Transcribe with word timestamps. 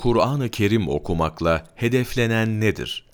Kur'an-ı 0.00 0.48
Kerim 0.48 0.88
okumakla 0.88 1.64
hedeflenen 1.74 2.60
nedir? 2.60 3.06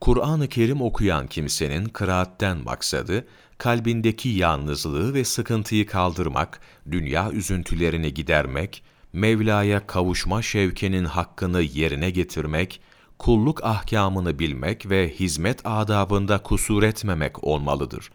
Kur'an-ı 0.00 0.48
Kerim 0.48 0.82
okuyan 0.82 1.26
kimsenin 1.26 1.84
kıraatten 1.84 2.56
maksadı, 2.64 3.26
kalbindeki 3.58 4.28
yalnızlığı 4.28 5.14
ve 5.14 5.24
sıkıntıyı 5.24 5.86
kaldırmak, 5.86 6.60
dünya 6.90 7.30
üzüntülerini 7.30 8.14
gidermek, 8.14 8.82
Mevla'ya 9.12 9.86
kavuşma 9.86 10.42
şevkinin 10.42 11.04
hakkını 11.04 11.60
yerine 11.60 12.10
getirmek, 12.10 12.80
kulluk 13.18 13.64
ahkamını 13.64 14.38
bilmek 14.38 14.90
ve 14.90 15.08
hizmet 15.08 15.60
adabında 15.64 16.38
kusur 16.38 16.82
etmemek 16.82 17.44
olmalıdır. 17.44 18.10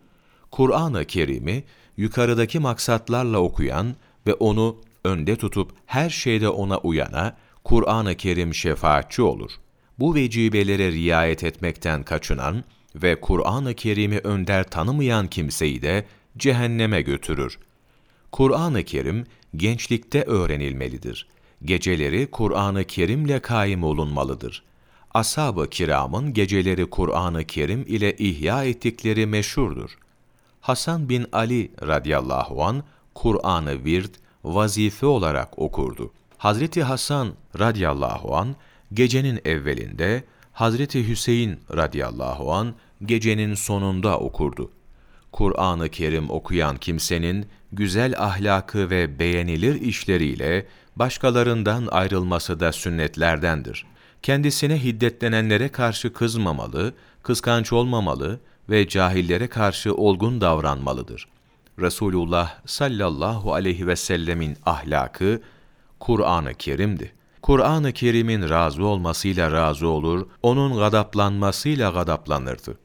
Kur'an-ı 0.52 1.06
Kerim'i 1.06 1.64
yukarıdaki 1.98 2.60
maksatlarla 2.60 3.38
okuyan 3.38 3.96
ve 4.28 4.34
onu 4.34 4.78
önde 5.04 5.36
tutup 5.36 5.72
her 5.86 6.10
şeyde 6.10 6.50
ona 6.50 6.78
uyana, 6.78 7.36
Kur'an-ı 7.66 8.16
Kerim 8.16 8.54
şefaatçi 8.54 9.22
olur. 9.22 9.52
Bu 10.00 10.16
vecibelere 10.16 10.92
riayet 10.92 11.44
etmekten 11.44 12.04
kaçınan 12.04 12.64
ve 12.96 13.22
Kur'an-ı 13.22 13.74
Kerim'i 13.74 14.18
önder 14.18 14.70
tanımayan 14.70 15.28
kimseyi 15.28 15.82
de 15.82 16.06
cehenneme 16.38 17.02
götürür. 17.02 17.60
Kur'an-ı 18.32 18.84
Kerim 18.84 19.26
gençlikte 19.56 20.22
öğrenilmelidir. 20.22 21.28
Geceleri 21.64 22.28
Kur'an-ı 22.32 22.84
Kerim'le 22.84 23.40
kaim 23.40 23.84
olunmalıdır. 23.84 24.64
Ashab-ı 25.14 25.70
kiramın 25.70 26.34
geceleri 26.34 26.86
Kur'an-ı 26.86 27.44
Kerim 27.44 27.82
ile 27.88 28.16
ihya 28.18 28.64
ettikleri 28.64 29.26
meşhurdur. 29.26 29.98
Hasan 30.62 31.10
bin 31.10 31.26
Ali 31.32 31.72
radıyallahu 31.88 32.64
an 32.64 32.84
Kur'an'ı 33.16 33.86
virt, 33.86 34.12
vazife 34.44 35.06
olarak 35.06 35.60
okurdu. 35.60 36.12
Hazreti 36.38 36.84
Hasan 36.84 37.34
radıyallahu 37.60 38.36
an 38.36 38.56
gecenin 38.94 39.40
evvelinde, 39.46 40.24
Hazreti 40.54 41.08
Hüseyin 41.08 41.60
radıyallahu 41.76 42.54
an 42.54 42.74
gecenin 43.06 43.54
sonunda 43.54 44.20
okurdu. 44.20 44.72
Kur'an-ı 45.32 45.90
Kerim 45.90 46.30
okuyan 46.30 46.78
kimsenin 46.78 47.46
güzel 47.72 48.14
ahlakı 48.18 48.90
ve 48.90 49.20
beğenilir 49.20 49.82
işleriyle 49.82 50.66
başkalarından 50.96 51.88
ayrılması 51.92 52.60
da 52.60 52.72
sünnetlerdendir. 52.72 53.86
Kendisine 54.22 54.84
hiddetlenenlere 54.84 55.70
karşı 55.70 56.14
kızmamalı, 56.14 56.94
kıskanç 57.24 57.74
olmamalı 57.74 58.40
ve 58.70 58.88
cahillere 58.88 59.48
karşı 59.48 59.96
olgun 59.96 60.42
davranmalıdır. 60.42 61.28
Resulullah 61.80 62.54
sallallahu 62.66 63.54
aleyhi 63.54 63.88
ve 63.88 63.96
sellemin 63.96 64.58
ahlakı 64.66 65.42
Kur'an-ı 66.00 66.54
Kerim'di. 66.54 67.12
Kur'an-ı 67.42 67.94
Kerim'in 67.94 68.50
razı 68.50 68.86
olmasıyla 68.86 69.52
razı 69.52 69.88
olur, 69.88 70.28
onun 70.44 70.78
gadaplanmasıyla 70.78 71.90
gadaplanırdı. 71.90 72.78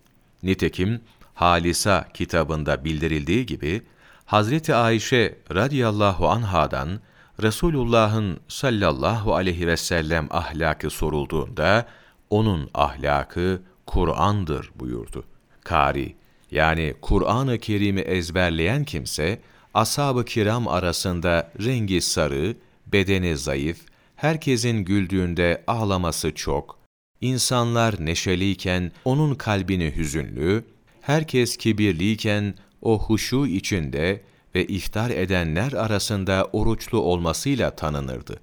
Nitekim 0.43 1.01
Halisa 1.35 2.09
kitabında 2.15 2.85
bildirildiği 2.85 3.47
gibi 3.47 3.83
Hazreti 4.25 4.75
Ayşe 4.75 5.39
radıyallahu 5.55 6.29
anhadan 6.29 7.01
Resulullah'ın 7.43 8.41
sallallahu 8.49 9.35
aleyhi 9.35 9.67
ve 9.67 9.77
sellem 9.77 10.29
ahlakı 10.31 10.91
sorulduğunda 10.91 11.87
onun 12.31 12.71
ahlakı 12.75 13.63
Kur'an'dır 13.87 14.71
buyurdu. 14.75 15.25
Kari 15.65 16.17
yani 16.51 16.95
Kur'an-ı 17.03 17.59
Kerim'i 17.59 18.01
ezberleyen 18.01 18.85
kimse 18.85 19.41
ashab-ı 19.75 20.25
kiram 20.25 20.69
arasında 20.69 21.53
rengi 21.65 22.01
sarı, 22.01 22.57
bedeni 22.93 23.37
zayıf, 23.37 23.81
herkesin 24.17 24.79
güldüğünde 24.79 25.65
ağlaması 25.67 26.35
çok, 26.35 26.79
insanlar 27.21 28.07
neşeliyken 28.07 28.93
onun 29.05 29.35
kalbini 29.35 29.97
hüzünlü, 29.97 30.65
herkes 31.01 31.57
kibirliyken 31.57 32.55
o 32.83 32.99
huşu 32.99 33.47
içinde 33.47 34.23
ve 34.55 34.67
iftar 34.67 35.11
edenler 35.11 35.73
arasında 35.73 36.49
oruçlu 36.53 36.99
olmasıyla 36.99 37.77
tanınırdı. 37.77 38.41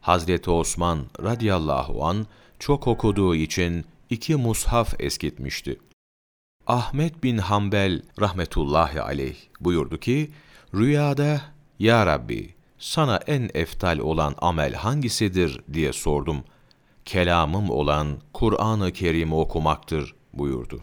Hazreti 0.00 0.50
Osman 0.50 1.06
radıyallahu 1.22 2.04
an 2.04 2.26
çok 2.58 2.86
okuduğu 2.86 3.34
için 3.34 3.84
iki 4.10 4.36
mushaf 4.36 4.94
eskitmişti. 5.00 5.78
Ahmet 6.66 7.22
bin 7.22 7.38
Hanbel 7.38 8.02
rahmetullahi 8.20 9.00
aleyh 9.00 9.36
buyurdu 9.60 9.98
ki, 9.98 10.30
rüyada, 10.74 11.40
Ya 11.78 12.06
Rabbi, 12.06 12.54
sana 12.80 13.16
en 13.26 13.50
eftal 13.54 13.98
olan 13.98 14.34
amel 14.38 14.74
hangisidir 14.74 15.60
diye 15.72 15.92
sordum. 15.92 16.44
Kelamım 17.04 17.70
olan 17.70 18.18
Kur'an-ı 18.32 18.92
Kerim'i 18.92 19.34
okumaktır 19.34 20.14
buyurdu. 20.32 20.80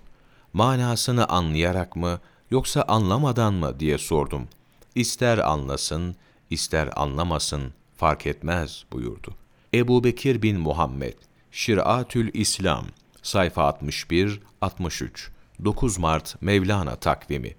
Manasını 0.53 1.28
anlayarak 1.28 1.96
mı 1.96 2.19
yoksa 2.52 2.81
anlamadan 2.81 3.53
mı 3.53 3.80
diye 3.80 3.97
sordum. 3.97 4.47
İster 4.96 5.38
anlasın, 5.38 6.16
ister 6.50 6.90
anlamasın 6.96 7.74
fark 7.96 8.28
etmez 8.28 8.86
buyurdu. 8.91 9.36
Ebu 9.74 10.03
Bekir 10.03 10.41
bin 10.41 10.59
Muhammed, 10.59 11.13
Şiratül 11.52 12.30
İslam, 12.34 12.86
sayfa 13.22 13.62
61-63, 13.69 15.30
9 15.66 15.97
Mart 15.97 16.41
Mevlana 16.41 16.96
takvimi 16.96 17.56